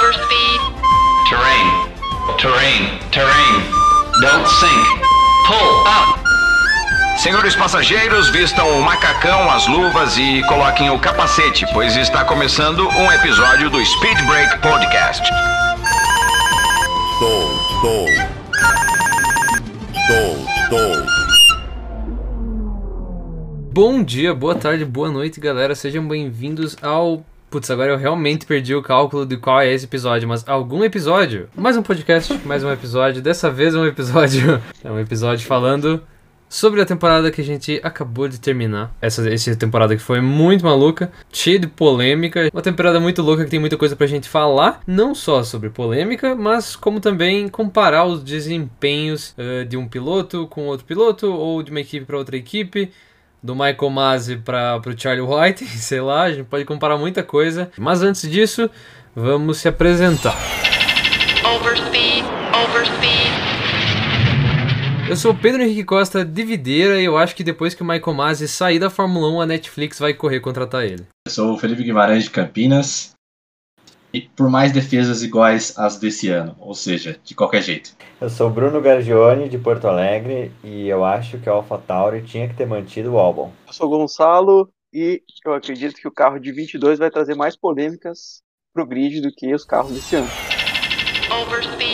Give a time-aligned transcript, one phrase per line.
[0.00, 0.60] Overspeed.
[1.28, 1.68] Terrain.
[2.38, 2.98] Terrain.
[3.12, 3.56] Terrain.
[4.22, 4.86] Don't sink.
[5.46, 6.18] Pull up.
[7.18, 13.12] Senhores passageiros, vistam o macacão, as luvas e coloquem o capacete, pois está começando um
[13.12, 15.22] episódio do Speed Break Podcast.
[23.70, 25.74] Bom dia, boa tarde, boa noite, galera.
[25.74, 27.22] Sejam bem-vindos ao.
[27.50, 31.48] Putz, agora eu realmente perdi o cálculo de qual é esse episódio, mas algum episódio.
[31.56, 33.20] Mais um podcast, mais um episódio.
[33.20, 34.62] Dessa vez é um episódio.
[34.84, 36.00] É um episódio falando
[36.48, 38.94] sobre a temporada que a gente acabou de terminar.
[39.02, 42.48] Essa, essa temporada que foi muito maluca, cheia de polêmica.
[42.52, 44.80] Uma temporada muito louca que tem muita coisa pra gente falar.
[44.86, 50.66] Não só sobre polêmica, mas como também comparar os desempenhos uh, de um piloto com
[50.66, 52.92] outro piloto, ou de uma equipe para outra equipe
[53.42, 57.70] do Michael Masi para o Charlie White, sei lá, a gente pode comparar muita coisa.
[57.78, 58.70] Mas antes disso,
[59.14, 60.36] vamos se apresentar.
[61.44, 62.24] Overspeed.
[62.64, 63.30] Overspeed.
[65.08, 67.84] Eu sou o Pedro Henrique Costa de Videira e eu acho que depois que o
[67.84, 71.04] Michael Masi sair da Fórmula 1, a Netflix vai correr contratar ele.
[71.26, 73.12] Eu sou o Felipe Guimarães de Campinas.
[74.12, 77.94] E por mais defesas iguais às desse ano, ou seja, de qualquer jeito.
[78.20, 82.56] Eu sou Bruno Gargione, de Porto Alegre, e eu acho que a AlphaTauri tinha que
[82.56, 83.50] ter mantido o álbum.
[83.66, 88.42] Eu sou Gonçalo e eu acredito que o carro de 22 vai trazer mais polêmicas
[88.74, 90.28] pro grid do que os carros desse ano.
[91.42, 91.89] Overspeed.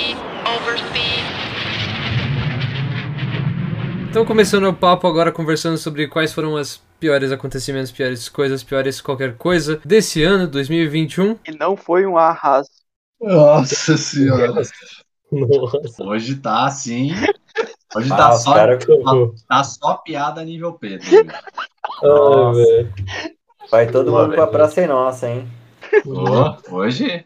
[4.16, 8.98] Então, começando o papo agora, conversando sobre quais foram as piores acontecimentos, piores coisas, piores
[8.98, 11.38] qualquer coisa desse ano, 2021.
[11.46, 12.70] E não foi um arraso.
[13.20, 14.54] Nossa senhora.
[15.30, 16.02] Nossa.
[16.02, 17.10] Hoje tá assim.
[17.94, 18.86] Hoje Ah, tá, só, cara tá,
[19.46, 21.06] tá só piada nível Pedro.
[21.10, 22.94] Velho.
[23.70, 25.46] Vai todo mundo pra Praça é Nossa, hein?
[26.06, 27.22] Ô, hoje.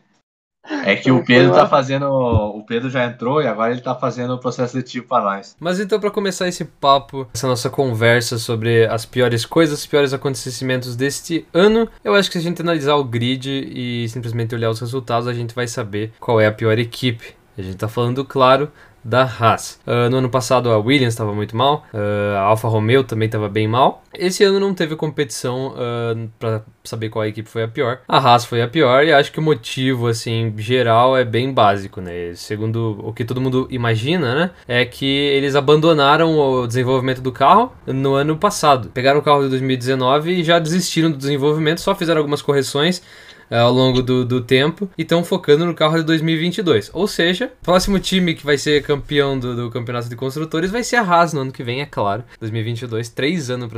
[0.85, 2.07] É que o Pedro tá fazendo.
[2.07, 5.57] O Pedro já entrou e agora ele tá fazendo o processo seletivo pra nós.
[5.59, 10.13] Mas então, para começar esse papo, essa nossa conversa sobre as piores coisas, os piores
[10.13, 14.71] acontecimentos deste ano, eu acho que se a gente analisar o grid e simplesmente olhar
[14.71, 17.35] os resultados, a gente vai saber qual é a pior equipe.
[17.59, 18.71] A gente tá falando, claro,
[19.05, 19.81] da Haas.
[19.87, 23.49] Ah, no ano passado a Williams estava muito mal, ah, a Alfa Romeo também estava
[23.49, 24.03] bem mal.
[24.13, 25.75] Esse ano não teve competição
[26.39, 28.01] para saber qual equipe foi a pior.
[28.09, 32.01] A Haas foi a pior e acho que o motivo, assim, geral é bem básico,
[32.01, 32.33] né?
[32.35, 34.51] Segundo o que todo mundo imagina, né?
[34.67, 38.91] É que eles abandonaram o desenvolvimento do carro no ano passado.
[38.93, 43.03] Pegaram o carro de 2019 e já desistiram do desenvolvimento, só fizeram algumas correções
[43.51, 46.91] ao longo do, do tempo e estão focando no carro de 2022.
[46.95, 50.85] Ou seja, o próximo time que vai ser campeão do, do campeonato de construtores vai
[50.85, 52.25] ser a Haas no ano que vem, é claro.
[52.39, 53.71] 2022, três anos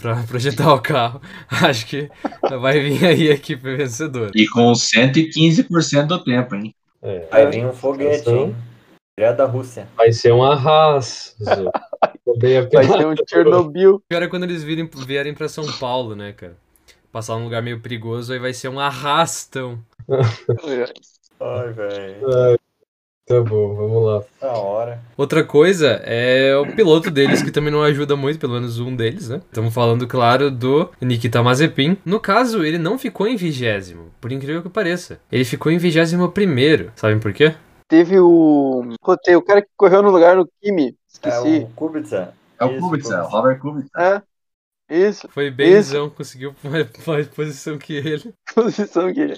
[0.00, 1.20] para projetar o carro.
[1.48, 2.10] Acho que
[2.60, 4.30] vai vir aí a equipe vencedora.
[4.34, 6.74] E com 115% do tempo, hein?
[7.02, 7.26] É.
[7.30, 8.54] Vai vir um foguete, hein?
[9.18, 9.88] Direto da Rússia.
[9.96, 11.34] Vai ser um arraso.
[12.24, 14.02] Também é Vai ser um Chernobyl.
[14.08, 16.56] Pior é quando eles virem, vierem para São Paulo, né, cara?
[17.12, 19.78] Passar num lugar meio perigoso, aí vai ser um arrastão.
[21.40, 22.58] Ai, velho.
[23.30, 24.24] Tá bom, vamos lá.
[24.40, 25.00] Da hora.
[25.16, 29.28] Outra coisa é o piloto deles, que também não ajuda muito, pelo menos um deles,
[29.28, 29.40] né?
[29.46, 31.96] Estamos falando, claro, do Nikita Mazepin.
[32.04, 35.20] No caso, ele não ficou em vigésimo, por incrível que pareça.
[35.30, 36.90] Ele ficou em vigésimo primeiro.
[36.96, 37.54] Sabem por quê?
[37.86, 38.84] Teve o.
[39.00, 40.88] Putei, o cara que correu no lugar do Kimi.
[40.88, 41.58] É Esqueci.
[41.64, 42.34] o Kubica.
[42.58, 43.22] É o Kubica, Kubica.
[43.22, 44.02] o Robert Kubica.
[44.02, 44.22] É.
[44.90, 45.28] Isso.
[45.28, 46.54] Foi benzão, conseguiu
[47.06, 48.34] mais, posição que ele.
[48.54, 49.34] Posição que.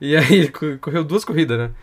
[0.00, 1.74] E aí, ele co- correu duas corridas, né?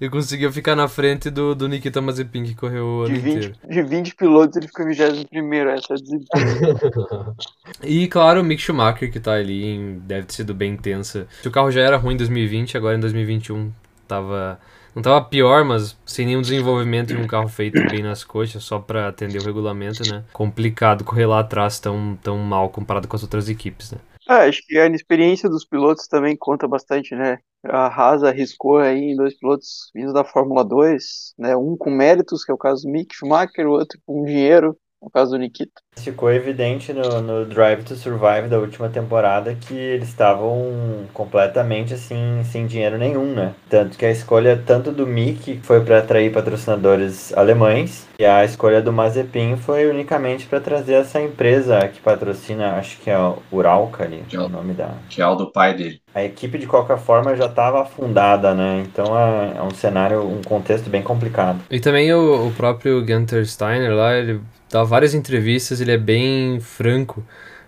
[0.00, 3.46] E conseguiu ficar na frente do, do Nikita Mazepin, que correu o De ano 20,
[3.46, 3.58] inteiro.
[3.68, 5.96] de 20 pilotos, ele ficou em 21 essa é.
[7.82, 11.26] E claro, o Mick Schumacher, que tá ali, em- deve ter sido bem tensa.
[11.42, 13.72] Se o carro já era ruim em 2020, agora em 2021
[14.08, 14.58] tava.
[14.94, 18.78] Não tava pior, mas sem nenhum desenvolvimento de um carro feito bem nas coxas, só
[18.78, 20.24] pra atender o regulamento, né?
[20.32, 23.98] Complicado correr lá atrás tão, tão mal comparado com as outras equipes, né?
[24.26, 27.38] Ah, acho que a inexperiência dos pilotos também conta bastante, né?
[27.64, 31.56] A Haas arriscou aí em dois pilotos vindos da Fórmula 2, né?
[31.56, 35.10] Um com méritos, que é o caso do Mick Schumacher, o outro com dinheiro, no
[35.10, 35.80] caso do Nikita.
[35.96, 42.42] Ficou evidente no, no Drive to Survive da última temporada que eles estavam completamente assim,
[42.44, 43.54] sem dinheiro nenhum, né?
[43.70, 48.82] Tanto que a escolha tanto do Mick foi para atrair patrocinadores alemães e a escolha
[48.82, 54.04] do Mazepin foi unicamente para trazer essa empresa que patrocina, acho que é o Uralca
[54.04, 54.90] ali, Que é o o- nome da.
[55.08, 56.00] Que é o do pai dele.
[56.14, 58.82] A equipe de qualquer forma já estava afundada, né?
[58.86, 61.60] Então é, é um cenário, um contexto bem complicado.
[61.70, 64.40] E também o, o próprio Gunter Steiner lá, ele
[64.74, 67.24] dá várias entrevistas, ele é bem franco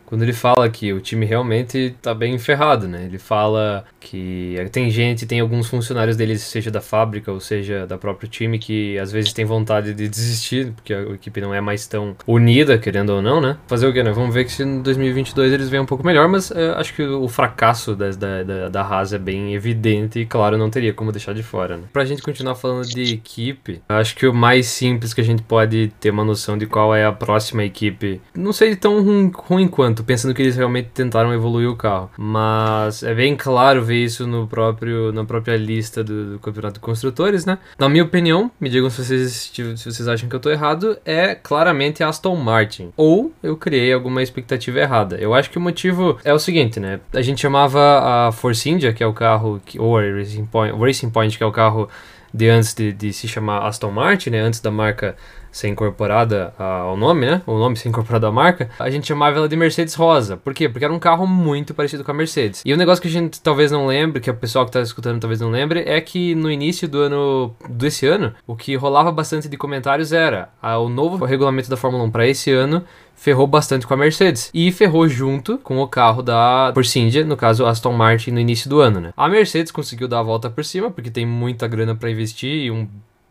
[0.06, 3.04] quando ele fala que o time realmente tá bem ferrado, né?
[3.04, 7.98] Ele fala que tem gente, tem alguns funcionários deles, seja da fábrica ou seja da
[7.98, 11.86] próprio time, que às vezes tem vontade de desistir, porque a equipe não é mais
[11.86, 13.56] tão unida, querendo ou não, né?
[13.66, 14.12] Fazer o quê, né?
[14.12, 17.02] Vamos ver que se em 2022 eles venham um pouco melhor, mas uh, acho que
[17.02, 21.10] o fracasso da, da, da, da Haas é bem evidente e, claro, não teria como
[21.10, 21.84] deixar de fora, né?
[21.92, 25.92] Pra gente continuar falando de equipe, acho que o mais simples que a gente pode
[25.98, 29.95] ter uma noção de qual é a próxima equipe, não sei tão ruim, ruim quanto,
[30.04, 34.46] pensando que eles realmente tentaram evoluir o carro, mas é bem claro ver isso no
[34.46, 37.58] próprio, na própria lista do, do Campeonato de Construtores, né?
[37.78, 41.34] Na minha opinião, me digam se vocês, se vocês acham que eu tô errado, é
[41.34, 42.92] claramente Aston Martin.
[42.96, 45.16] Ou eu criei alguma expectativa errada.
[45.16, 47.00] Eu acho que o motivo é o seguinte, né?
[47.12, 51.10] A gente chamava a Force India, que é o carro, que, ou Racing Point, Racing
[51.10, 51.88] Point, que é o carro
[52.32, 54.40] de antes de, de se chamar Aston Martin, né?
[54.40, 55.16] Antes da marca
[55.56, 57.42] ser incorporada ao nome, né?
[57.46, 60.36] O nome ser incorporado à marca, a gente chamava ela de Mercedes Rosa.
[60.36, 60.68] Por quê?
[60.68, 62.62] Porque era um carro muito parecido com a Mercedes.
[62.64, 64.82] E o um negócio que a gente talvez não lembre, que o pessoal que tá
[64.82, 69.10] escutando talvez não lembre, é que no início do ano desse ano, o que rolava
[69.10, 73.46] bastante de comentários era ah, o novo regulamento da Fórmula 1 para esse ano ferrou
[73.46, 74.50] bastante com a Mercedes.
[74.52, 78.80] E ferrou junto com o carro da India, no caso Aston Martin, no início do
[78.80, 79.12] ano, né?
[79.16, 82.70] A Mercedes conseguiu dar a volta por cima, porque tem muita grana para investir e
[82.70, 82.86] um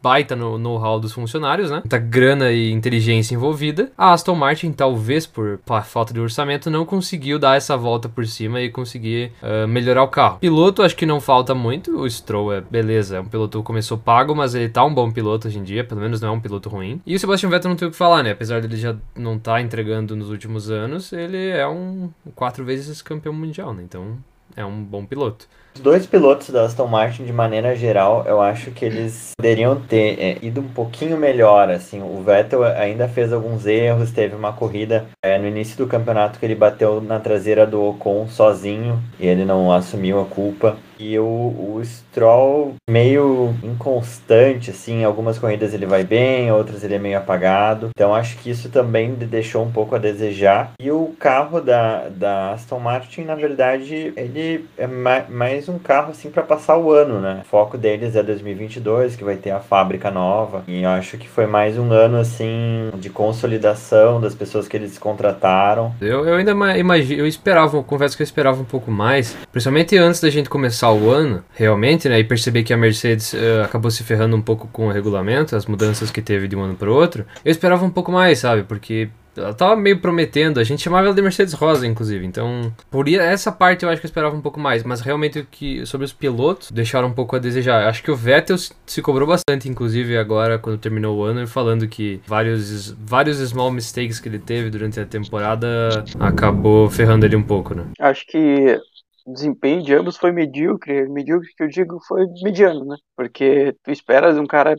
[0.05, 1.77] baita no know-how dos funcionários, né?
[1.77, 3.91] Muita grana e inteligência envolvida.
[3.97, 8.61] A Aston Martin, talvez por falta de orçamento, não conseguiu dar essa volta por cima
[8.61, 10.37] e conseguir uh, melhorar o carro.
[10.37, 11.99] Piloto, acho que não falta muito.
[11.99, 15.11] O Stroll é beleza, é um piloto que começou pago, mas ele tá um bom
[15.11, 17.01] piloto hoje em dia, pelo menos não é um piloto ruim.
[17.03, 18.29] E o Sebastian Vettel não tem o que falar, né?
[18.29, 23.01] Apesar dele já não estar tá entregando nos últimos anos, ele é um quatro vezes
[23.01, 23.81] campeão mundial, né?
[23.81, 24.19] Então
[24.55, 25.47] é um bom piloto.
[25.75, 30.17] Os dois pilotos da Aston Martin, de maneira geral, eu acho que eles poderiam ter
[30.17, 31.69] é, ido um pouquinho melhor.
[31.69, 36.39] Assim, o Vettel ainda fez alguns erros, teve uma corrida é, no início do campeonato
[36.39, 40.77] que ele bateu na traseira do Ocon sozinho e ele não assumiu a culpa.
[40.99, 46.99] E o, o Stroll meio inconstante, assim, algumas corridas ele vai bem, outras ele é
[46.99, 47.89] meio apagado.
[47.95, 50.71] Então acho que isso também deixou um pouco a desejar.
[50.79, 56.29] E o carro da, da Aston Martin, na verdade, ele é mais um carro assim
[56.29, 57.41] para passar o ano, né?
[57.43, 60.63] O foco deles é 2022, que vai ter a fábrica nova.
[60.67, 64.97] E eu acho que foi mais um ano assim de consolidação das pessoas que eles
[64.97, 65.93] contrataram.
[65.99, 69.97] Eu, eu ainda imagino, eu esperava, eu confesso que eu esperava um pouco mais, principalmente
[69.97, 73.63] antes da gente começar começar o ano, realmente, né, e perceber que a Mercedes uh,
[73.63, 76.75] acabou se ferrando um pouco com o regulamento, as mudanças que teve de um ano
[76.75, 78.63] para o outro, eu esperava um pouco mais, sabe?
[78.63, 82.25] Porque ela tava meio prometendo, a gente chamava ela de Mercedes Rosa, inclusive.
[82.25, 85.45] Então, por essa parte eu acho que eu esperava um pouco mais, mas realmente o
[85.45, 87.87] que sobre os pilotos deixaram um pouco a desejar.
[87.87, 92.21] Acho que o Vettel se cobrou bastante, inclusive agora quando terminou o ano, falando que
[92.25, 97.75] vários vários small mistakes que ele teve durante a temporada acabou ferrando ele um pouco,
[97.75, 97.87] né?
[97.99, 98.79] Acho que
[99.25, 101.07] o desempenho de ambos foi medíocre.
[101.09, 102.95] Medíocre que eu digo foi mediano, né?
[103.15, 104.75] Porque tu esperas um cara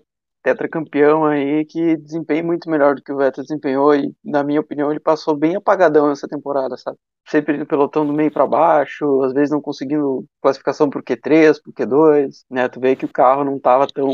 [0.46, 4.93] tetracampeão aí que desempenhe muito melhor do que o Vettel desempenhou e, na minha opinião,
[4.93, 6.96] ele passou bem apagadão essa temporada, sabe?
[7.28, 11.72] Sempre no pelotão do meio para baixo, às vezes não conseguindo classificação por Q3, por
[11.72, 12.69] Q2, né?
[12.69, 14.08] Tu vê que o carro não estava tão,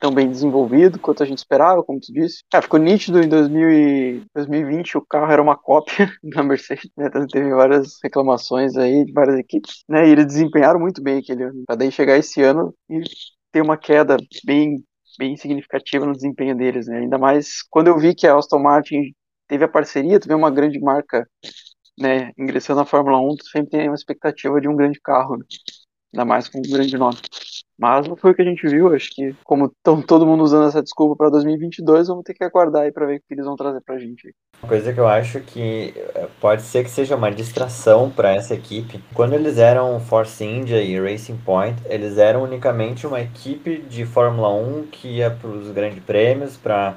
[0.00, 2.42] tão bem desenvolvido quanto a gente esperava, como tu disse.
[2.52, 7.06] Ah, ficou nítido em 2000 e 2020 o carro era uma cópia da Mercedes, né?
[7.06, 10.08] Então teve várias reclamações aí de várias equipes, né?
[10.08, 11.62] E eles desempenharam muito bem aquele ano.
[11.64, 13.00] Pra daí chegar esse ano e
[13.52, 14.82] ter uma queda bem
[15.18, 16.98] bem significativa no desempenho deles, né?
[16.98, 19.14] Ainda mais quando eu vi que a Aston Martin
[19.48, 21.28] teve a parceria, teve uma grande marca,
[21.98, 25.44] né, ingressando na Fórmula 1, tu sempre tem uma expectativa de um grande carro, né?
[26.14, 27.16] ainda mais com um grande nome.
[27.78, 30.66] Mas não foi o que a gente viu, acho que como estão todo mundo usando
[30.66, 33.56] essa desculpa para 2022, vamos ter que aguardar aí para ver o que eles vão
[33.56, 34.34] trazer pra gente.
[34.62, 38.54] Uma coisa que eu acho que eh, pode ser que seja uma distração para essa
[38.54, 39.02] equipe.
[39.12, 44.48] Quando eles eram Force India e Racing Point, eles eram unicamente uma equipe de Fórmula
[44.54, 46.96] 1 que ia para os grandes prêmios, para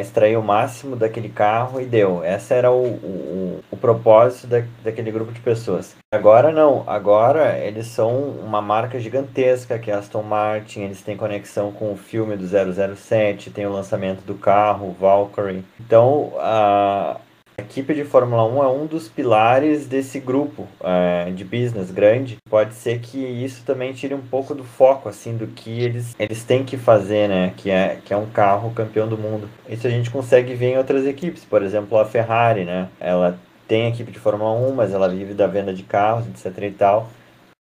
[0.00, 2.24] extrair o máximo daquele carro e deu.
[2.24, 5.96] Esse era o, o, o propósito da, daquele grupo de pessoas.
[6.12, 11.70] Agora não, agora eles são uma marca gigantesca que é Aston Martin, eles têm conexão
[11.72, 15.64] com o filme do 007, tem o lançamento do carro, Valkyrie.
[15.78, 17.20] Então, a,
[17.58, 22.36] a equipe de Fórmula 1 é um dos pilares desse grupo é, de business grande.
[22.48, 26.44] Pode ser que isso também tire um pouco do foco assim do que eles, eles
[26.44, 27.52] têm que fazer, né?
[27.56, 29.48] Que é, que é um carro campeão do mundo.
[29.68, 31.44] Isso a gente consegue ver em outras equipes.
[31.44, 32.88] Por exemplo, a Ferrari, né?
[33.00, 33.36] Ela
[33.66, 37.10] tem equipe de Fórmula 1, mas ela vive da venda de carros, etc e tal.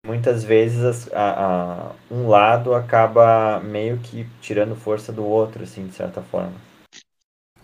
[0.05, 5.93] Muitas vezes a, a, um lado acaba meio que tirando força do outro, assim, de
[5.93, 6.53] certa forma.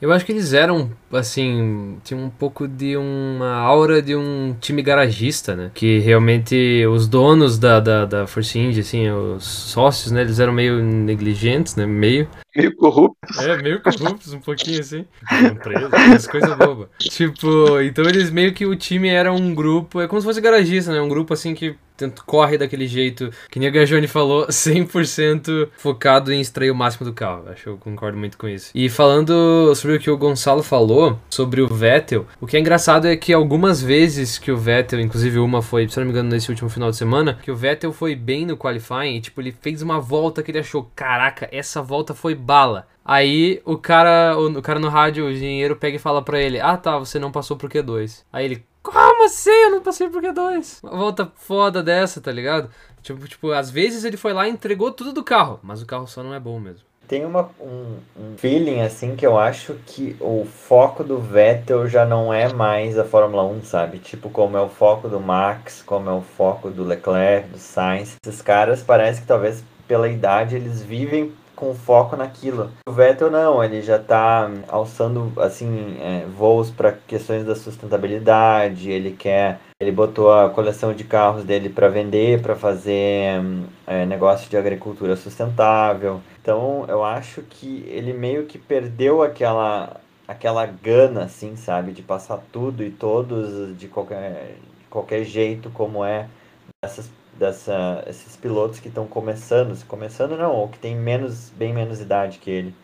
[0.01, 4.81] Eu acho que eles eram, assim, tinham um pouco de uma aura de um time
[4.81, 5.69] garagista, né?
[5.75, 10.21] Que realmente os donos da, da, da Force India, assim, os sócios, né?
[10.21, 11.85] Eles eram meio negligentes, né?
[11.85, 12.27] Meio.
[12.55, 13.15] Meio corrupto.
[13.41, 15.05] É, meio corruptos, um pouquinho assim.
[15.31, 16.87] Empresa, essas coisas bobas.
[16.97, 20.91] Tipo, então eles meio que o time era um grupo, é como se fosse garagista,
[20.91, 20.99] né?
[20.99, 26.31] Um grupo assim que tanto corre daquele jeito, que nem a Gajone falou, 100% focado
[26.31, 27.49] em extrair o máximo do carro.
[27.49, 28.71] Acho que eu concordo muito com isso.
[28.73, 33.07] E falando sobre o que o Gonçalo falou, sobre o Vettel, o que é engraçado
[33.07, 36.49] é que algumas vezes que o Vettel, inclusive uma foi, se não me engano, nesse
[36.49, 39.81] último final de semana, que o Vettel foi bem no qualifying e, tipo, ele fez
[39.81, 42.87] uma volta que ele achou, caraca, essa volta foi bala.
[43.03, 46.59] Aí o cara, o, o cara no rádio, o engenheiro, pega e fala pra ele:
[46.59, 48.23] Ah tá, você não passou pro Q2.
[48.31, 49.49] Aí ele, como assim?
[49.49, 50.79] Eu não passei por Q2.
[50.83, 52.69] Uma volta foda dessa, tá ligado?
[53.01, 56.07] Tipo, tipo, às vezes ele foi lá e entregou tudo do carro, mas o carro
[56.07, 56.85] só não é bom mesmo.
[57.07, 62.05] Tem uma, um, um feeling assim que eu acho que o foco do Vettel já
[62.05, 63.99] não é mais a Fórmula 1, sabe?
[63.99, 68.15] Tipo, como é o foco do Max, como é o foco do Leclerc, do Sainz.
[68.25, 72.71] Esses caras parece que talvez pela idade eles vivem com foco naquilo.
[72.87, 79.11] O Vettel não, ele já tá alçando assim é, voos para questões da sustentabilidade, ele
[79.11, 83.39] quer, ele botou a coleção de carros dele para vender, para fazer
[83.85, 86.19] é, negócio de agricultura sustentável.
[86.41, 92.39] Então, eu acho que ele meio que perdeu aquela aquela gana assim, sabe, de passar
[92.51, 96.27] tudo e todos de qualquer de qualquer jeito como é
[96.83, 101.99] essas dessa esses pilotos que estão começando, começando não, ou que tem menos bem menos
[101.99, 102.75] idade que ele.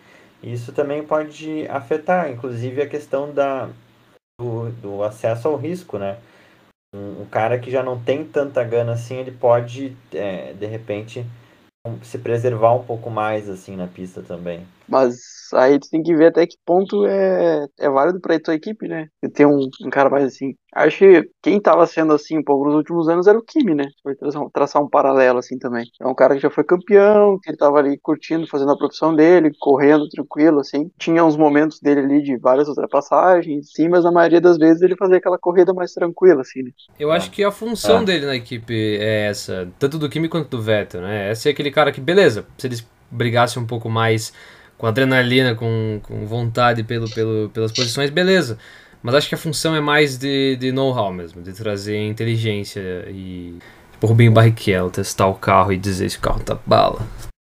[0.41, 3.69] Isso também pode afetar, inclusive a questão da
[4.39, 6.17] do, do acesso ao risco, né?
[6.95, 11.25] Um, um, cara que já não tem tanta gana assim, ele pode é, de repente
[12.03, 14.65] se preservar um pouco mais assim na pista também.
[14.87, 18.87] Mas aí tu tem que ver até que ponto é, é válido pra tua equipe,
[18.87, 19.07] né?
[19.33, 20.55] Ter um, um cara mais assim.
[20.73, 23.85] Acho que quem tava sendo assim um pouco nos últimos anos era o Kimi, né?
[24.03, 25.85] Foi traçar, traçar um paralelo assim também.
[25.99, 29.15] É um cara que já foi campeão, que ele tava ali curtindo, fazendo a profissão
[29.15, 30.91] dele, correndo tranquilo, assim.
[30.99, 34.95] Tinha uns momentos dele ali de várias ultrapassagens, sim, mas a maioria das vezes ele
[34.95, 36.71] fazia aquela corrida mais tranquila, assim, né?
[36.99, 40.61] Eu acho que a função dele na equipe é essa, tanto do Kimi quanto do
[40.61, 41.31] Vettel, né?
[41.31, 44.33] É ser aquele cara que, beleza, se eles brigassem um pouco mais
[44.77, 48.57] com adrenalina, com, com vontade pelo, pelo, pelas posições, beleza.
[49.01, 53.55] Mas acho que a função é mais de, de know-how mesmo, de trazer inteligência e.
[53.93, 56.99] Tipo, Rubinho Barrichello, testar o carro e dizer se o carro tá bala.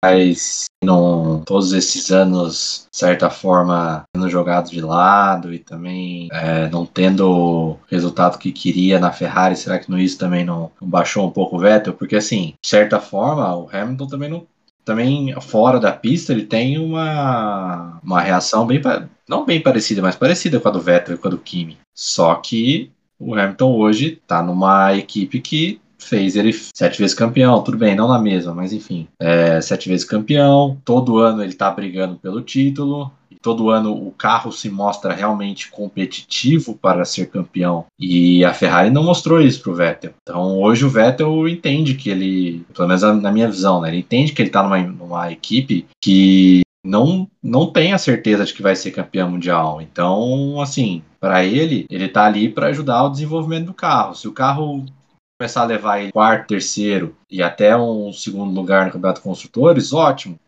[0.04, 6.68] Mas não todos esses anos, de certa forma, sendo jogado de lado e também é,
[6.68, 10.88] não tendo o resultado que queria na Ferrari, será que no isso também não, não
[10.88, 11.94] baixou um pouco o Vettel?
[11.94, 14.44] Porque assim, de certa forma, o Hamilton também não
[14.84, 18.80] também fora da pista ele tem uma, uma reação bem
[19.28, 21.78] não bem parecida, mas parecida com a do Vettel e com a do Kimi.
[21.94, 27.78] Só que o Hamilton hoje está numa equipe que fez ele sete vezes campeão, tudo
[27.78, 30.76] bem, não na mesma, mas enfim, é, sete vezes campeão.
[30.84, 33.10] Todo ano ele está brigando pelo título
[33.42, 37.84] todo ano o carro se mostra realmente competitivo para ser campeão.
[37.99, 40.12] E a Ferrari não mostrou isso para o Vettel.
[40.22, 44.32] Então hoje o Vettel entende que ele, pelo menos na minha visão, né, ele entende
[44.32, 48.75] que ele está numa, numa equipe que não, não tem a certeza de que vai
[48.75, 49.80] ser campeão mundial.
[49.80, 54.14] Então, assim, para ele, ele está ali para ajudar o desenvolvimento do carro.
[54.14, 54.84] Se o carro
[55.38, 60.38] começar a levar ele quarto, terceiro e até um segundo lugar no Campeonato Construtores, ótimo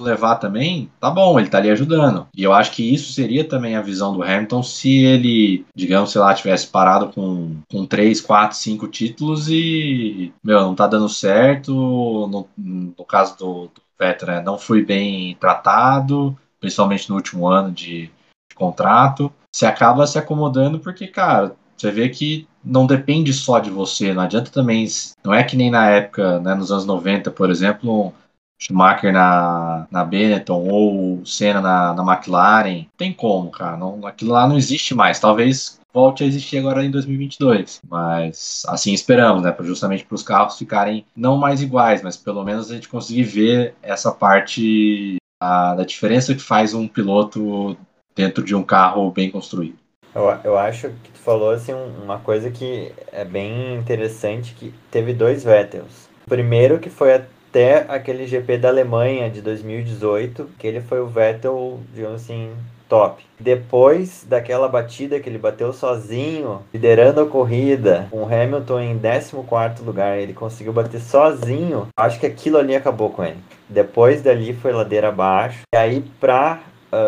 [0.00, 2.28] levar também, tá bom, ele tá ali ajudando.
[2.36, 6.20] E eu acho que isso seria também a visão do Hamilton se ele, digamos, sei
[6.20, 11.72] lá, tivesse parado com, com 3, 4, 5 títulos e, meu, não tá dando certo.
[11.72, 13.82] No, no caso do, do
[14.26, 18.10] né, não foi bem tratado, principalmente no último ano de,
[18.48, 19.32] de contrato.
[19.52, 24.22] Você acaba se acomodando porque, cara, você vê que não depende só de você, não
[24.22, 24.86] adianta também,
[25.24, 28.12] não é que nem na época, né, nos anos 90, por exemplo,
[28.58, 32.86] Schumacher na, na Benetton ou Senna na, na McLaren.
[32.96, 33.76] Tem como, cara.
[33.76, 35.20] Não, aquilo lá não existe mais.
[35.20, 37.80] Talvez volte a existir agora em 2022.
[37.88, 39.54] Mas assim esperamos, né?
[39.60, 43.74] Justamente para os carros ficarem não mais iguais, mas pelo menos a gente conseguir ver
[43.82, 47.76] essa parte a, da diferença que faz um piloto
[48.14, 49.78] dentro de um carro bem construído.
[50.14, 51.72] Eu, eu acho que tu falou assim,
[52.02, 56.08] uma coisa que é bem interessante, que teve dois Vettels.
[56.26, 61.00] O primeiro que foi a até aquele GP da Alemanha de 2018, que ele foi
[61.00, 62.50] o Vettel, digamos assim,
[62.88, 63.22] top.
[63.38, 69.82] Depois daquela batida que ele bateu sozinho, liderando a corrida, com o Hamilton em 14
[69.84, 71.88] lugar, ele conseguiu bater sozinho.
[71.96, 73.38] Acho que aquilo ali acabou com ele.
[73.68, 75.60] Depois dali foi ladeira abaixo.
[75.74, 76.60] E aí, pra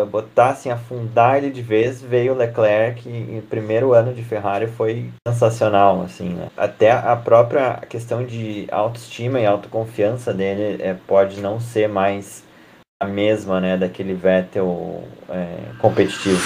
[0.09, 4.67] botar assim, afundar ele de vez, veio o Leclerc e o primeiro ano de Ferrari
[4.67, 6.47] foi sensacional, assim, né?
[6.55, 12.43] Até a própria questão de autoestima e autoconfiança dele é, pode não ser mais
[13.01, 16.39] a mesma, né, daquele Vettel é, competitivo.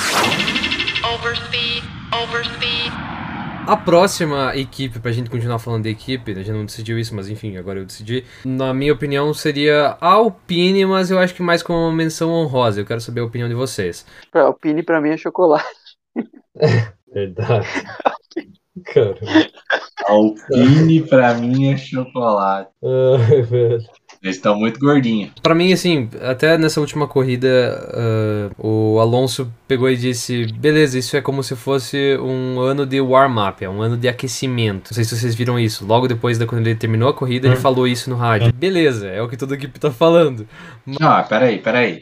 [1.04, 2.75] Overspeed, overspeed,
[3.68, 7.28] A próxima equipe, pra gente continuar falando de equipe, a gente não decidiu isso, mas
[7.30, 8.24] enfim, agora eu decidi.
[8.46, 12.80] Na minha opinião, seria a Alpine, mas eu acho que mais como uma menção honrosa.
[12.80, 14.06] Eu quero saber a opinião de vocês.
[14.32, 15.66] Pra Alpine pra mim é chocolate.
[17.12, 17.68] Verdade.
[18.86, 19.20] Cara.
[20.06, 22.70] Alpine pra mim é chocolate.
[22.84, 23.80] Ai, velho.
[24.26, 25.30] Eles estão muito gordinhos.
[25.44, 27.48] Pra mim, assim, até nessa última corrida,
[27.94, 33.00] ah, o Alonso pegou e disse: beleza, isso é como se fosse um ano de
[33.00, 34.90] warm-up, é um ano de aquecimento.
[34.90, 35.86] Não sei se vocês viram isso.
[35.86, 38.52] Logo depois da quando ele terminou a corrida, ele falou isso no rádio.
[38.52, 40.48] Beleza, é o que toda a equipe tá falando.
[40.88, 42.02] Não, peraí, peraí.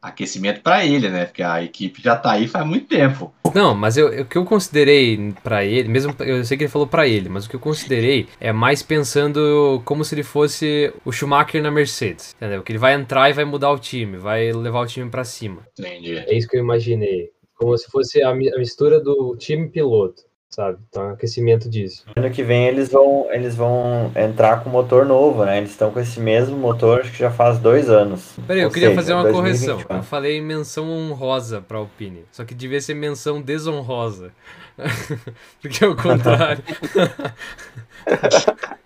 [0.00, 1.24] Aquecimento pra ele, né?
[1.26, 3.32] Porque a equipe já tá aí faz muito tempo.
[3.54, 6.70] Não, mas eu, eu- o que eu considerei pra ele, mesmo eu sei que ele
[6.70, 10.92] falou pra ele, mas o que eu considerei é mais pensando como se ele fosse
[11.04, 12.62] o Schumacher na Mercedes, entendeu?
[12.62, 15.66] Que ele vai entrar e vai mudar o time, vai levar o time pra cima.
[15.78, 16.16] Entendi.
[16.16, 17.30] É isso que eu imaginei.
[17.56, 20.78] Como se fosse a, mi- a mistura do time piloto, sabe?
[20.88, 22.04] Então, aquecimento disso.
[22.16, 25.58] Ano que vem eles vão, eles vão entrar com motor novo, né?
[25.58, 28.34] Eles estão com esse mesmo motor, acho que já faz dois anos.
[28.46, 29.74] Peraí, eu queria seja, fazer uma 2021.
[29.74, 29.96] correção.
[29.96, 34.32] Eu falei menção honrosa pra Alpine, só que devia ser menção desonrosa.
[35.60, 36.62] Porque é o contrário.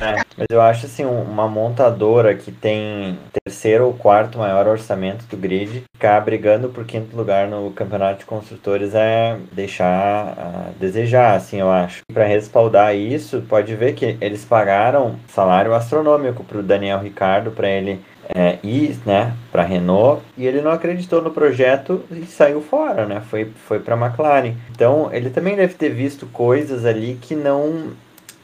[0.00, 5.24] É, mas eu acho assim, um- uma montadora que tem terceiro ou quarto maior orçamento
[5.26, 11.34] do grid, ficar brigando por quinto lugar no campeonato de construtores é deixar a desejar,
[11.36, 12.02] assim, eu acho.
[12.12, 17.68] Para respaldar isso, pode ver que eles pagaram salário astronômico para o Daniel Ricardo para
[17.68, 23.06] ele é, ir, né, para Renault e ele não acreditou no projeto e saiu fora,
[23.06, 23.20] né?
[23.20, 24.54] Foi foi para McLaren.
[24.70, 27.92] Então ele também deve ter visto coisas ali que não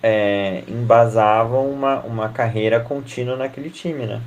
[0.03, 4.21] é, embasavam uma, uma carreira contínua naquele time, né?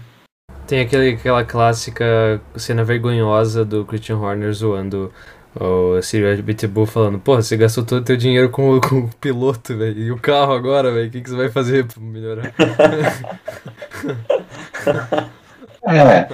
[0.68, 5.12] Tem aquele, aquela clássica cena vergonhosa do Christian Horner zoando
[5.58, 9.10] o Sirius Bitbull falando, porra, você gastou todo o teu dinheiro com, o- com o
[9.22, 12.52] piloto, velho, e o carro agora, velho, o que, que você vai fazer pra melhorar?
[15.88, 16.28] É,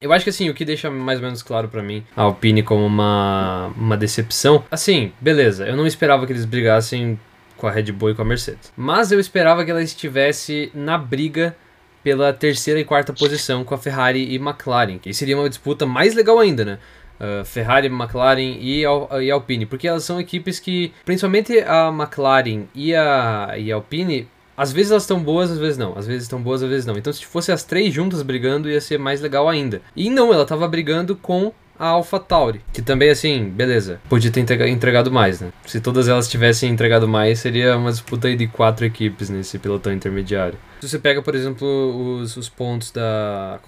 [0.00, 2.62] Eu acho que assim, o que deixa mais ou menos claro pra mim a Alpine
[2.62, 7.18] como uma, uma decepção, assim, beleza, eu não esperava que eles brigassem
[7.62, 8.72] com a Red Bull e com a Mercedes.
[8.76, 11.56] Mas eu esperava que ela estivesse na briga
[12.02, 16.12] pela terceira e quarta posição com a Ferrari e McLaren, que seria uma disputa mais
[16.12, 16.78] legal ainda, né?
[17.20, 22.64] Uh, Ferrari, McLaren e, Al e Alpine, porque elas são equipes que, principalmente a McLaren
[22.74, 25.96] e a, e Alpine, às vezes elas estão boas, às vezes não.
[25.96, 26.98] Às vezes estão boas, às vezes não.
[26.98, 29.80] Então, se fosse as três juntas brigando, ia ser mais legal ainda.
[29.94, 31.52] E não, ela tava brigando com
[31.84, 35.52] a AlphaTauri, que também, assim, beleza, podia ter entrega- entregado mais, né?
[35.66, 39.92] Se todas elas tivessem entregado mais, seria uma disputa aí de quatro equipes nesse pelotão
[39.92, 40.56] intermediário.
[40.80, 41.66] Se você pega, por exemplo,
[42.20, 43.58] os, os pontos da,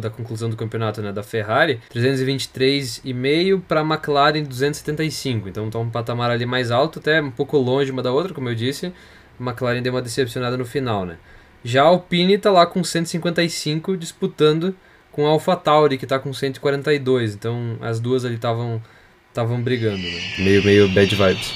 [0.00, 5.88] da conclusão do campeonato, né, da Ferrari, 323,5 para a McLaren 275, então tá um
[5.90, 8.92] patamar ali mais alto, até um pouco longe uma da outra, como eu disse.
[9.40, 11.16] A McLaren deu uma decepcionada no final, né?
[11.64, 14.74] Já a Alpine tá lá com 155 disputando
[15.12, 17.34] com a AlphaTauri que tá com 142.
[17.34, 18.82] Então as duas ali estavam
[19.28, 20.20] estavam brigando, né?
[20.38, 21.52] Meio meio bad vibes.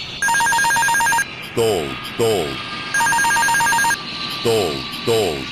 [1.50, 2.56] Stole, stole.
[4.38, 5.44] Stole, stole.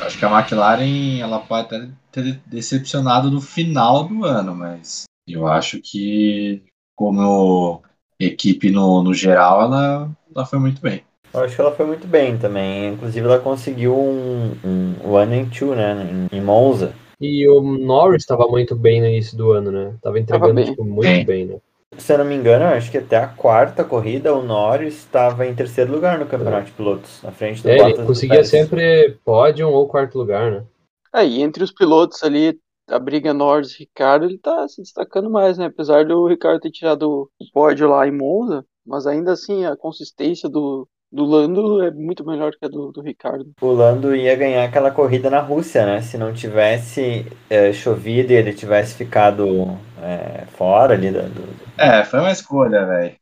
[0.00, 5.46] acho que a McLaren ela pode até ter decepcionado no final do ano, mas eu
[5.46, 6.62] acho que
[6.96, 7.82] como
[8.18, 11.02] equipe no, no geral ela, ela foi muito bem.
[11.32, 12.92] Eu acho que ela foi muito bem também.
[12.92, 16.28] Inclusive, ela conseguiu um, um one and two, né?
[16.30, 16.94] Em Monza.
[17.20, 19.96] E o Norris estava muito bem no início do ano, né?
[20.02, 20.64] Tava entregando bem.
[20.64, 21.24] tipo, muito Bem.
[21.24, 21.58] bem, né?
[21.96, 25.46] Se eu não me engano, eu acho que até a quarta corrida o Norris estava
[25.46, 27.92] em terceiro lugar no campeonato de pilotos, na frente do É, Bottas.
[27.92, 30.64] ele do conseguia sempre pódio ou quarto lugar, né?
[31.12, 35.56] Aí, entre os pilotos ali, a briga Norris e Ricardo, ele tá se destacando mais,
[35.56, 35.66] né?
[35.66, 40.48] Apesar do Ricardo ter tirado o pódio lá em Monza, mas ainda assim a consistência
[40.48, 43.52] do, do Lando é muito melhor que a do, do Ricardo.
[43.60, 46.02] O Lando ia ganhar aquela corrida na Rússia, né?
[46.02, 52.04] Se não tivesse é, chovido e ele tivesse ficado é, fora ali do, do- É,
[52.04, 53.16] foi uma escolha, velho.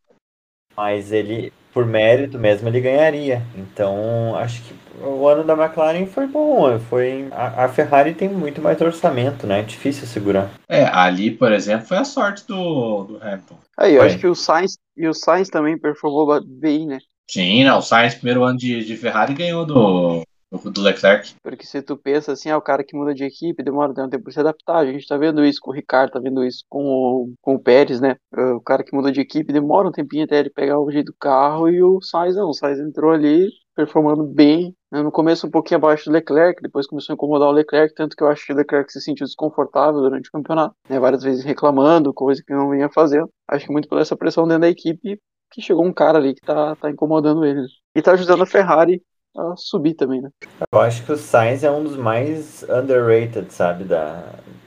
[0.77, 3.43] Mas ele, por mérito mesmo, ele ganharia.
[3.55, 4.75] Então, acho que
[5.05, 6.79] o ano da McLaren foi bom.
[6.79, 9.61] Foi a, a Ferrari tem muito mais orçamento, né?
[9.61, 10.51] É difícil segurar.
[10.69, 13.57] É, ali, por exemplo, foi a sorte do, do Hamilton.
[13.79, 14.07] Aí, eu Foi.
[14.07, 16.99] acho que o Sainz, e o Sainz também performou bem, né?
[17.33, 21.35] Sim, não, o Sainz, primeiro ano de, de Ferrari, ganhou do, do Leclerc.
[21.43, 24.25] Porque se tu pensa assim, ah, o cara que muda de equipe demora um tempo
[24.25, 24.77] pra se adaptar.
[24.77, 27.59] A gente tá vendo isso com o Ricardo, tá vendo isso com o, com o
[27.59, 28.17] Pérez, né?
[28.31, 31.17] O cara que muda de equipe demora um tempinho até ele pegar o jeito do
[31.19, 32.51] carro e o Sainz não.
[32.51, 34.75] O Sainz entrou ali performando bem.
[34.91, 35.03] né?
[35.03, 38.23] No começo um pouquinho abaixo do Leclerc, depois começou a incomodar o Leclerc, tanto que
[38.23, 41.01] eu acho que o Leclerc se sentiu desconfortável durante o campeonato, né?
[41.01, 43.31] Várias vezes reclamando, coisa que não vinha fazendo.
[43.49, 45.19] Acho que muito por essa pressão dentro da equipe
[45.53, 47.67] que chegou um cara ali que tá, tá incomodando ele.
[47.95, 49.03] E tá ajudando a Ferrari
[49.37, 50.31] a subir também, né?
[50.73, 54.25] Eu acho que o Sainz é um dos mais underrated, sabe, da,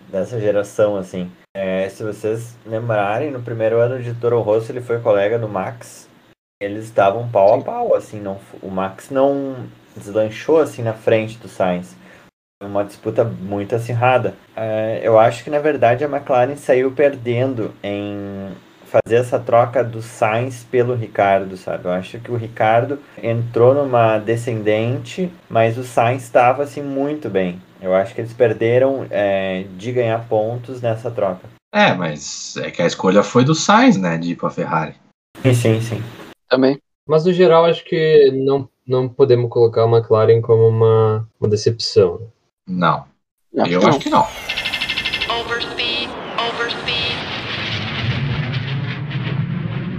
[0.09, 1.31] dessa geração, assim.
[1.55, 6.09] É, se vocês lembrarem, no primeiro ano de Toro Rosso ele foi colega do Max.
[6.61, 9.55] Eles estavam pau a pau, assim, não, o Max não
[9.95, 11.95] deslanchou assim na frente do Sainz.
[12.61, 14.35] Foi uma disputa muito acirrada.
[14.55, 18.51] É, eu acho que na verdade a McLaren saiu perdendo em
[19.03, 21.86] fazer essa troca do Sainz pelo Ricardo, sabe?
[21.86, 27.62] Eu acho que o Ricardo entrou numa descendente, mas o Sainz estava assim muito bem.
[27.81, 31.49] Eu acho que eles perderam é, de ganhar pontos nessa troca.
[31.73, 34.17] É, mas é que a escolha foi do Sainz, né?
[34.17, 34.95] De ir pra Ferrari.
[35.41, 36.03] Sim, sim, sim.
[36.49, 36.79] Também.
[37.08, 42.19] Mas no geral, acho que não, não podemos colocar a McLaren como uma, uma decepção.
[42.19, 42.27] né?
[42.67, 43.05] Não.
[43.58, 44.25] Acho eu que acho que não.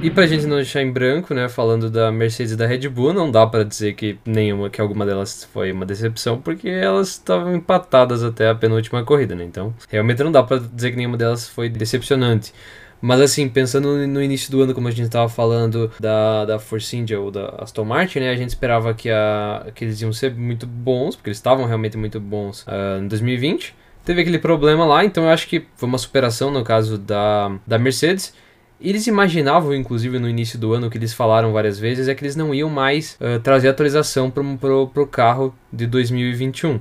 [0.02, 3.12] E pra gente não deixar em branco, né, falando da Mercedes e da Red Bull,
[3.12, 7.54] não dá pra dizer que nenhuma, que alguma delas foi uma decepção, porque elas estavam
[7.56, 9.42] empatadas até a penúltima corrida, né?
[9.42, 12.52] Então, realmente não dá pra dizer que nenhuma delas foi decepcionante.
[13.00, 16.96] Mas assim, pensando no- início do ano, como a gente estava falando da, da Force
[16.96, 18.30] India ou da Aston Martin, né?
[18.30, 21.96] A gente esperava que, a, que eles iam ser muito bons, porque eles estavam realmente
[21.96, 23.74] muito bons ah, em 2020.
[24.04, 27.78] Teve aquele problema lá, então eu acho que foi uma superação no caso da, da
[27.78, 28.32] Mercedes.
[28.80, 32.36] Eles imaginavam, inclusive no início do ano, que eles falaram várias vezes, é que eles
[32.36, 36.80] não iam mais ah, trazer atualização para o carro de 2021.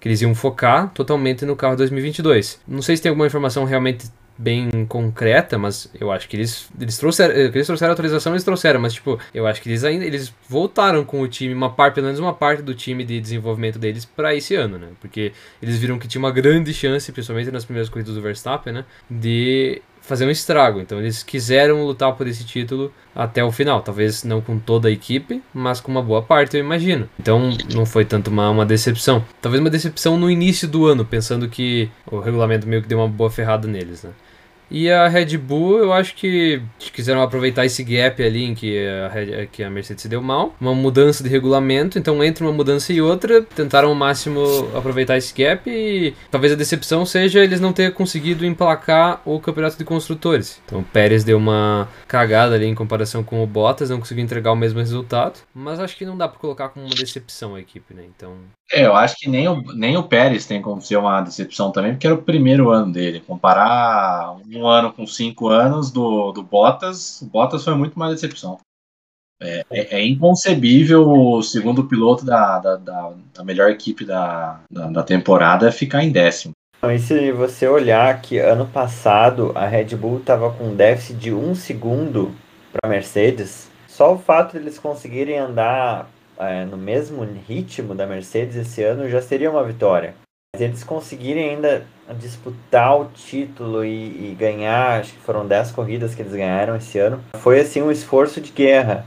[0.00, 2.60] Que eles iam focar totalmente no carro 2022.
[2.66, 6.98] Não sei se tem alguma informação realmente bem concreta, mas eu acho que eles, eles
[6.98, 10.04] trouxeram, eh, eles trouxeram a atualização, eles trouxeram, mas tipo, eu acho que eles ainda
[10.04, 13.78] eles voltaram com o time, uma parte, pelo menos uma parte do time de desenvolvimento
[13.78, 14.88] deles para esse ano, né?
[15.00, 18.84] Porque eles viram que tinha uma grande chance, principalmente nas primeiras corridas do Verstappen, né,
[19.08, 20.80] de fazer um estrago.
[20.80, 23.82] Então eles quiseram lutar por esse título até o final.
[23.82, 27.08] Talvez não com toda a equipe, mas com uma boa parte, eu imagino.
[27.18, 29.24] Então não foi tanto uma, uma decepção.
[29.40, 33.08] Talvez uma decepção no início do ano, pensando que o regulamento meio que deu uma
[33.08, 34.10] boa ferrada neles, né?
[34.70, 36.60] E a Red Bull, eu acho que
[36.92, 40.74] quiseram aproveitar esse gap ali em que a, Red- que a Mercedes deu mal, uma
[40.74, 44.42] mudança de regulamento, então entre uma mudança e outra, tentaram ao máximo
[44.76, 49.76] aproveitar esse gap e talvez a decepção seja eles não terem conseguido emplacar o campeonato
[49.76, 50.60] de construtores.
[50.64, 54.52] Então o Pérez deu uma cagada ali em comparação com o Bottas, não conseguiu entregar
[54.52, 57.94] o mesmo resultado, mas acho que não dá pra colocar como uma decepção a equipe,
[57.94, 58.02] né?
[58.16, 58.34] Então,
[58.72, 61.92] É, eu acho que nem o, nem o Pérez tem como ser uma decepção também,
[61.92, 63.20] porque era o primeiro ano dele.
[63.20, 68.58] Comparar um ano com cinco anos do, do Bottas, o Bottas foi muito mais decepção.
[69.40, 74.86] É, é- é inconcebível o segundo piloto da, da, da- da melhor equipe da, da,
[74.88, 76.52] da temporada ficar em décimo.
[76.78, 81.18] Então, e se você olhar que ano passado a Red Bull estava com um déficit
[81.18, 82.34] de um segundo
[82.72, 88.06] para a Mercedes, só o fato de eles conseguirem andar é, no mesmo ritmo da
[88.06, 90.14] Mercedes esse ano já seria uma vitória.
[90.54, 91.86] Mas eles conseguirem ainda
[92.18, 96.98] disputar o título e, e ganhar, acho que foram 10 corridas que eles ganharam esse
[96.98, 99.04] ano, foi assim um esforço de guerra.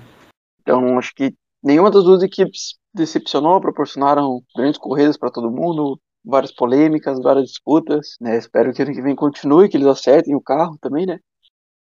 [0.61, 6.51] Então, acho que nenhuma das duas equipes decepcionou, proporcionaram grandes corridas para todo mundo, várias
[6.51, 8.37] polêmicas, várias disputas, né?
[8.37, 11.19] Espero que ano que vem continue, que eles acertem o carro também, né?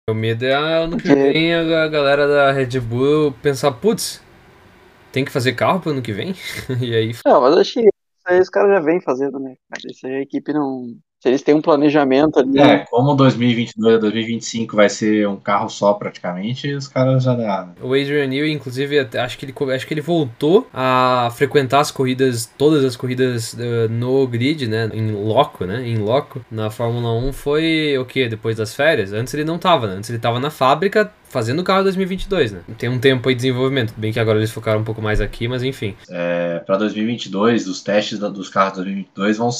[0.08, 4.22] o medo é ano que Porque- vem a a galera da Red Bull pensar, putz,
[5.18, 6.32] tem que fazer carro pro ano que vem?
[6.80, 7.88] e aí Não, mas acho que isso
[8.26, 9.56] aí os caras já vêm fazendo, né?
[9.90, 10.96] Isso aí a equipe não.
[11.20, 12.60] Se eles têm um planejamento ali.
[12.60, 17.68] É, como 2022 a 2025 vai ser um carro só praticamente, os caras já dá.
[17.82, 21.90] O Adrian Newey, inclusive, até- acho que, ele, acho que ele voltou a frequentar as
[21.90, 24.88] corridas, todas as corridas eh, no grid, né?
[24.92, 25.86] Em loco, né?
[25.88, 26.40] Em loco.
[26.50, 28.28] Na Fórmula 1 foi o que?
[28.28, 29.12] Depois das férias?
[29.12, 29.94] Antes ele não tava, né?
[29.94, 32.60] Antes ele tava na fábrica fazendo o carro 2022, né?
[32.78, 33.92] Tem um tempo aí de desenvolvimento.
[33.96, 35.96] Bem que agora eles focaram um pouco mais aqui, mas enfim.
[36.08, 39.50] É, para 2022, os testes dos carros 2022 vão,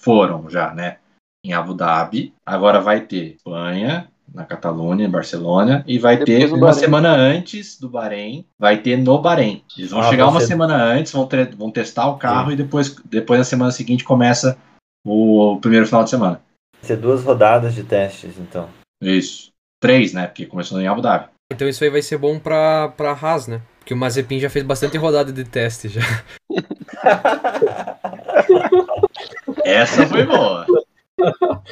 [0.00, 0.98] foram já, né?
[1.44, 2.34] Em Abu Dhabi.
[2.44, 5.84] Agora vai ter Espanha, na Catalunha, em Barcelona.
[5.86, 6.80] E vai Depois ter uma Bahrein.
[6.80, 8.44] semana antes do Bahrein.
[8.58, 9.62] Vai ter no Bahrein.
[9.76, 12.56] Eles vão Ah, chegar uma ser- semana antes, vão, tre- vão testar o carro e
[12.56, 14.58] depois, depois na semana seguinte começa
[15.06, 16.40] o primeiro final de semana.
[16.80, 18.68] Vai ser duas rodadas de testes, então.
[19.02, 19.50] Isso.
[19.80, 20.26] Três, né?
[20.26, 21.26] Porque começou em Abu Dhabi.
[21.52, 23.62] Então isso aí vai ser bom pra, pra Haas, né?
[23.78, 26.02] Porque o Mazepin já fez bastante rodada de teste já.
[29.64, 30.66] Essa foi boa.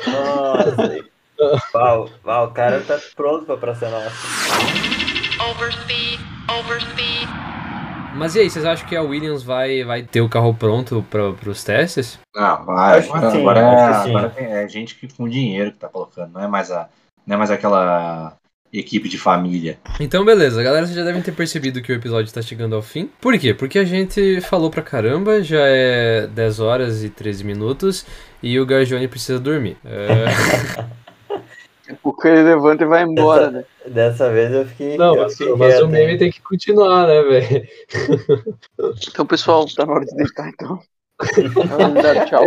[0.07, 1.05] Nossa.
[1.73, 4.27] Val, Val, o cara tá pronto pra Praça Nossa.
[5.51, 6.19] Oversee,
[6.59, 7.27] oversee,
[8.15, 11.31] Mas e aí, vocês acham que a Williams vai, vai ter o carro pronto para
[11.51, 12.19] os testes?
[12.35, 12.99] Ah, vai.
[12.99, 14.17] Acho que Agora, sim, agora, é, acho que sim.
[14.17, 16.89] agora tem- é gente que com dinheiro que tá colocando, não é mais, a,
[17.27, 18.35] não é mais aquela
[18.73, 19.79] equipe de família.
[19.99, 23.11] Então, beleza, galera, vocês já devem ter percebido que o episódio tá chegando ao fim.
[23.21, 23.55] Por quê?
[23.55, 28.07] Porque a gente falou pra caramba, já é 10 horas e 13 minutos
[28.43, 29.77] e o Garjone precisa dormir.
[29.85, 30.27] É,
[32.03, 33.65] O que ele levanta e vai embora, né?
[33.87, 34.97] Dessa vez eu fiquei.
[34.97, 37.69] Não, eu mas, fiquei mas o meme tem que continuar, né, velho?
[39.09, 40.81] Então, pessoal, tá na hora de deitar, então.
[41.79, 42.45] Vamos dar tchau.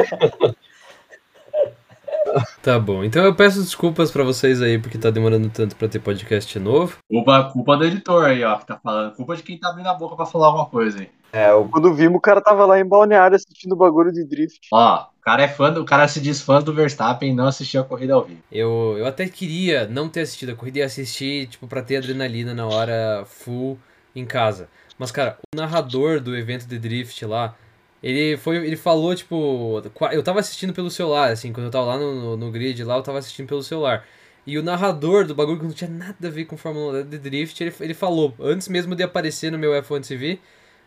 [2.61, 5.99] Tá bom, então eu peço desculpas pra vocês aí porque tá demorando tanto pra ter
[5.99, 6.97] podcast novo.
[7.09, 9.15] Culpa, culpa do editor aí, ó, que tá falando.
[9.15, 11.09] Culpa de quem tá abrindo a boca pra falar alguma coisa aí.
[11.31, 14.67] É, o Quando vimos, o cara tava lá em Balneário assistindo o bagulho de drift.
[14.73, 17.47] Ó, o cara é fã do, o cara se diz fã do Verstappen e não
[17.47, 18.41] assistiu a corrida ao vivo.
[18.51, 22.53] Eu, eu até queria não ter assistido a corrida e assistir, tipo, pra ter adrenalina
[22.53, 23.77] na hora full
[24.15, 24.69] em casa.
[24.97, 27.55] Mas, cara, o narrador do evento de drift lá,
[28.01, 28.57] ele foi.
[28.57, 29.81] Ele falou, tipo.
[30.11, 33.03] Eu tava assistindo pelo celular, assim, quando eu tava lá no, no, grid lá, eu
[33.03, 34.05] tava assistindo pelo celular.
[34.47, 37.19] E o narrador do bagulho que não tinha nada a ver com Fórmula 1 de
[37.19, 40.39] drift, ele, ele falou, antes mesmo de aparecer no meu F1 TV,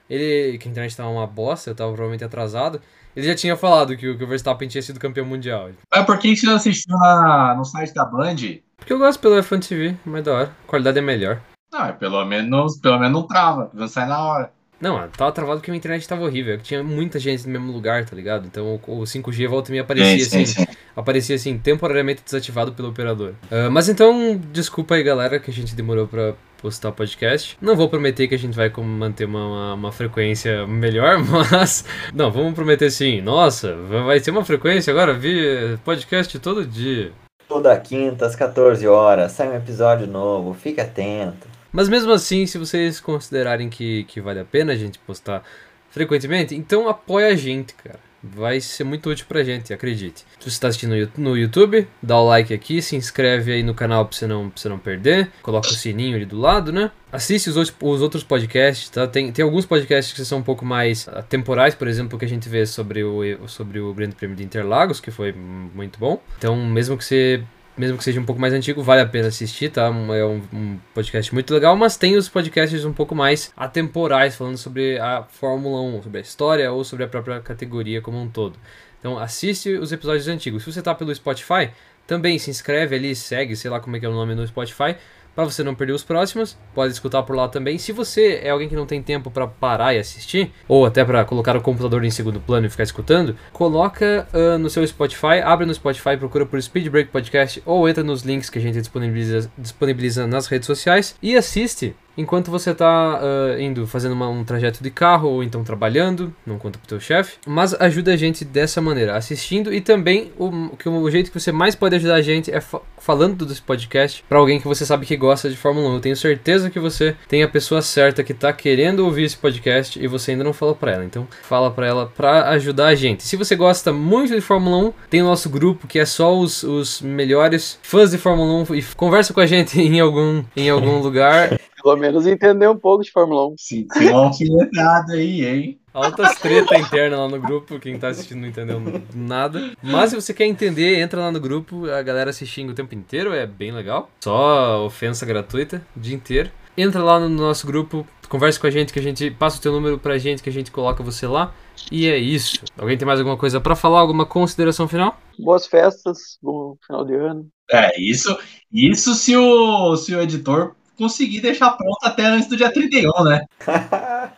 [0.09, 0.59] ele.
[0.59, 2.81] Que a internet tava uma bosta, eu tava provavelmente atrasado.
[3.14, 5.70] Ele já tinha falado que, o- que o Verstappen tinha sido campeão mundial.
[5.94, 8.37] Mas por que que você não assistiu na, no site da Band?
[8.77, 10.57] Porque eu gosto pelo F1 TV, mais da hora.
[10.64, 11.40] A qualidade é melhor.
[11.72, 14.53] Não, é pelo menos, pelo menos não trava, não sai na hora.
[14.83, 16.59] Não, tava travado porque a minha internet tava horrível.
[16.59, 18.47] Tinha muita gente no mesmo lugar, tá ligado?
[18.47, 20.45] Então o o 5G volta e me aparecia Sim, assim.
[20.45, 20.66] sim, sim.
[20.97, 23.35] Aparecia assim, temporariamente desativado pelo operador.
[23.51, 27.57] Ah, mas então, desculpa aí, galera, que a gente demorou pra postar o podcast.
[27.61, 31.16] Não vou prometer que a gente vai manter uma, uma, uma frequência melhor,
[31.51, 31.85] mas.
[32.12, 33.21] Não, vamos prometer sim.
[33.21, 37.12] Nossa, vai ter uma frequência agora, vi podcast todo dia.
[37.49, 41.51] toda quinta às 14 horas sai um episódio novo, fique atento.
[41.72, 45.42] Mas mesmo assim, se vocês considerarem que, que vale a pena a gente postar
[45.90, 47.98] frequentemente, então apoia a gente, cara.
[48.24, 50.20] Vai ser muito útil pra gente, acredite.
[50.38, 54.06] Se você está assistindo no YouTube, dá o like aqui, se inscreve aí no canal
[54.06, 55.32] pra você não, pra você não perder.
[55.42, 56.92] Coloca o sininho ali do lado, né?
[57.11, 59.08] Assiste os outros, os outros podcasts, tá?
[59.08, 62.28] Tem, tem alguns podcasts que são um pouco mais ah, temporais, por exemplo, que a
[62.28, 66.22] gente vê sobre o, sobre o Grande Prêmio de Interlagos, que foi muito bom.
[66.38, 67.42] Então, mesmo que você
[67.76, 69.87] mesmo que seja um pouco mais antigo, vale a pena assistir, tá?
[69.87, 74.56] É um, um podcast muito legal, mas tem os podcasts um pouco mais atemporais, falando
[74.56, 78.58] sobre a Fórmula 1, sobre a história ou sobre a própria categoria como um todo.
[78.98, 80.62] Então assiste os episódios antigos.
[80.62, 81.70] Se você tá pelo Spotify,
[82.06, 84.96] também se inscreve ali, segue, sei lá como é que é o nome no Spotify,
[85.35, 86.57] para você não perder os próximos.
[86.75, 87.79] Pode escutar por lá também.
[87.79, 91.25] Se você é alguém que não tem tempo para parar e assistir, ou até para
[91.25, 95.66] colocar o computador em segundo plano e ficar escutando, coloca ah, no seu Spotify, abre
[95.66, 99.51] no Spotify, procura por Speed Break Podcast ou entra nos links que a gente disponibiliza,
[99.57, 104.83] disponibiliza nas redes sociais e assiste enquanto você tá ah, indo fazendo uma- um trajeto
[104.83, 108.81] de carro ou então trabalhando, não conta pro teu chefe, mas ajuda a gente dessa
[108.81, 112.51] maneira, assistindo e também o, que o jeito que você mais pode ajudar a gente
[112.53, 115.94] é fa- falando desse podcast para alguém que você sabe que gosta de Fórmula 1.
[115.94, 119.98] Eu tenho certeza que você tem a pessoa certa que tá querendo ouvir esse podcast
[120.03, 121.05] e você ainda não falou para ela.
[121.05, 123.22] Então, fala para ela para ajudar a gente.
[123.25, 126.62] Se você gosta muito de Fórmula 1, tem o nosso grupo que é só os,
[126.62, 130.98] os melhores fãs de Fórmula 1 e conversa com a gente em algum em algum
[131.01, 131.59] lugar.
[131.83, 133.55] Pelo menos entender um pouco de Fórmula 1.
[133.59, 135.79] Sim, tem uma alfinetada aí, hein?
[135.92, 138.81] Altas treta interna lá no grupo, quem tá assistindo não entendeu
[139.14, 139.73] nada.
[139.83, 142.95] Mas se você quer entender, entra lá no grupo, a galera se xinga o tempo
[142.95, 144.11] inteiro, é bem legal.
[144.21, 146.51] Só ofensa gratuita, o dia inteiro.
[146.77, 149.73] Entra lá no nosso grupo, conversa com a gente, que a gente passa o teu
[149.73, 151.53] número pra gente, que a gente coloca você lá.
[151.90, 152.61] E é isso.
[152.79, 154.01] Alguém tem mais alguma coisa pra falar?
[154.01, 155.21] Alguma consideração final?
[155.38, 157.49] Boas festas, bom final de ano.
[157.71, 158.35] É, isso,
[158.73, 163.44] isso se o, se o editor conseguir deixar pronto até antes do dia 31, né?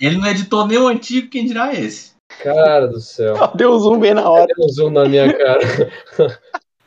[0.00, 2.12] Ele não editou nem o antigo, quem dirá esse?
[2.42, 3.36] Cara do céu.
[3.54, 4.46] Deu um zoom bem na hora.
[4.46, 5.60] Deu um zoom na minha cara.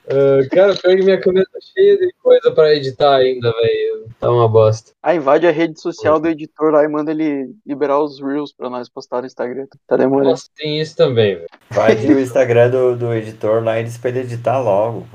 [0.10, 4.07] Ah, cara, pior que minha câmera tá cheia de coisa pra editar ainda, velho.
[4.19, 4.93] Tá uma bosta.
[5.03, 8.69] Ah, invade a rede social do editor lá e manda ele liberar os Reels pra
[8.69, 9.67] nós postar no Instagram.
[9.86, 10.29] Tá demorando.
[10.29, 11.47] Nossa, tem isso também, velho.
[11.69, 15.05] Vai de o Instagram do, do editor lá e diz pra ele editar logo.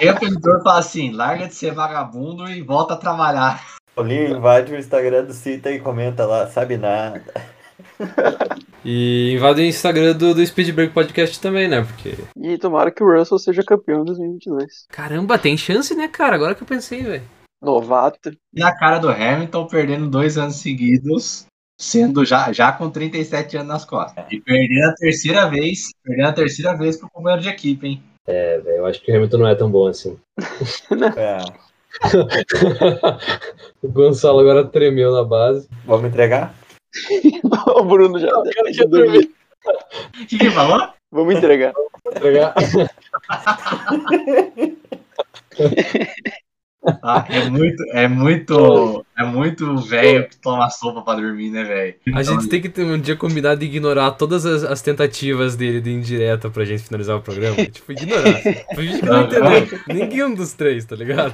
[0.00, 3.62] Aí o editor fala assim: larga de ser vagabundo e volta a trabalhar.
[3.96, 7.22] O Linho invade o Instagram do Cita e comenta lá, sabe nada.
[8.84, 11.82] E invade o Instagram do, do Speed Break Podcast também, né?
[11.82, 12.16] Porque.
[12.36, 14.86] E tomara que o Russell seja campeão em 2022.
[14.90, 16.36] Caramba, tem chance, né, cara?
[16.36, 17.22] Agora que eu pensei, velho.
[17.62, 18.30] novato.
[18.52, 21.46] E a cara do Hamilton perdendo dois anos seguidos,
[21.80, 24.26] sendo já, já com 37 anos nas costas.
[24.30, 28.02] E perdendo a terceira vez, perdendo a terceira vez pro companheiro de equipe, hein?
[28.26, 30.18] É, velho, eu acho que o Hamilton não é tão bom assim.
[31.16, 31.38] É.
[33.82, 35.68] o Gonçalo agora tremeu na base.
[35.84, 36.54] Vamos entregar?
[37.76, 39.30] o Bruno já cara deve quer dormir.
[39.66, 40.88] O que que ele falou?
[41.10, 41.74] Vamos entregar.
[42.14, 42.54] Entregar.
[47.02, 51.94] Ah, é muito, é muito, é muito velho que toma sopa pra dormir, né, velho?
[52.14, 55.80] A gente tem que ter um dia combinado de ignorar todas as, as tentativas dele
[55.80, 57.56] de indireta pra gente finalizar o programa.
[57.66, 58.36] tipo, ignorar.
[58.70, 59.80] A gente não entendeu.
[59.88, 61.32] Ninguém dos três, tá ligado?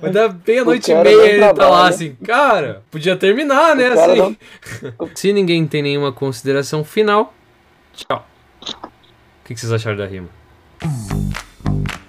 [0.00, 3.16] Vai dar bem a O noite e meia não ele tá lá assim, cara, podia
[3.16, 3.90] terminar, né?
[3.90, 4.36] O Assim.
[5.14, 7.32] Se ninguém tem nenhuma consideração final,
[7.94, 8.26] tchau.
[8.60, 10.28] O que que vocês acharam da rima?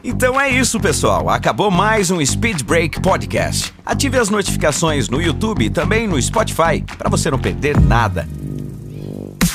[0.05, 1.29] Então é isso, pessoal.
[1.29, 3.73] Acabou mais um Speed Break Podcast.
[3.85, 8.27] Ative as notificações no YouTube e também no Spotify para você não perder nada.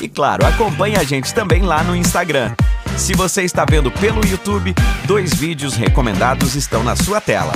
[0.01, 2.55] E claro, acompanhe a gente também lá no Instagram.
[2.97, 4.75] Se você está vendo pelo YouTube,
[5.07, 7.53] dois vídeos recomendados estão na sua tela.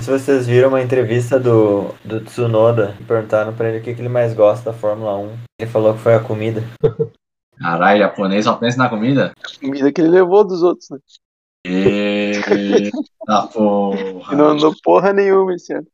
[0.00, 4.08] Se vocês viram uma entrevista do, do Tsunoda, perguntaram pra ele o que, que ele
[4.08, 5.30] mais gosta da Fórmula 1.
[5.60, 6.64] Ele falou que foi a comida.
[7.56, 9.32] Caralho, japonês só pensa na comida?
[9.60, 10.98] Comida que ele levou dos outros, né?
[11.68, 12.92] Eita
[14.30, 14.46] E não porra.
[14.52, 15.86] andou porra nenhuma esse ano.